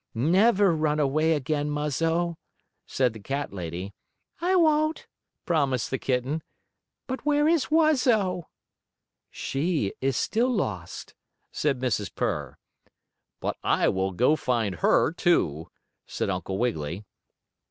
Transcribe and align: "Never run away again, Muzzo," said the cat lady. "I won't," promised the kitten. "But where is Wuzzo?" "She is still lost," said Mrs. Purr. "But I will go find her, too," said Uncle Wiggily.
"Never 0.15 0.75
run 0.75 0.99
away 0.99 1.33
again, 1.33 1.69
Muzzo," 1.69 2.35
said 2.87 3.13
the 3.13 3.19
cat 3.19 3.53
lady. 3.53 3.93
"I 4.39 4.55
won't," 4.55 5.05
promised 5.45 5.91
the 5.91 5.99
kitten. 5.99 6.41
"But 7.05 7.23
where 7.23 7.47
is 7.47 7.65
Wuzzo?" 7.67 8.45
"She 9.29 9.93
is 10.01 10.17
still 10.17 10.49
lost," 10.49 11.13
said 11.51 11.77
Mrs. 11.79 12.09
Purr. 12.15 12.57
"But 13.41 13.57
I 13.63 13.89
will 13.89 14.09
go 14.11 14.35
find 14.35 14.73
her, 14.77 15.11
too," 15.11 15.67
said 16.07 16.31
Uncle 16.31 16.57
Wiggily. 16.57 17.05